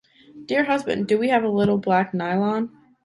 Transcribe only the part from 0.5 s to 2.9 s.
husband: Do we have a little black nylon?